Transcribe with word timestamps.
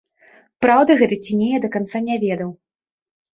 Праўда 0.65 0.95
гэта 1.01 1.15
ці 1.25 1.37
не, 1.41 1.47
я 1.51 1.59
да 1.67 1.71
канца 1.77 2.03
не 2.07 2.17
ведаў. 2.25 2.49